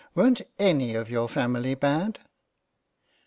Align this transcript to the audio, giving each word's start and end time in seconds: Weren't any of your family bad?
Weren't 0.15 0.41
any 0.57 0.95
of 0.95 1.11
your 1.11 1.29
family 1.29 1.75
bad? 1.75 2.17